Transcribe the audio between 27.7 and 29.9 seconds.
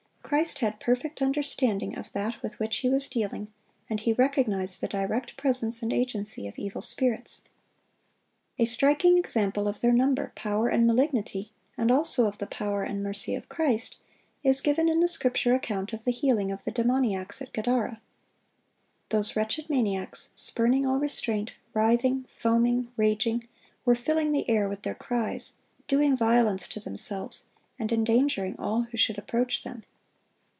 and endangering all who should approach them.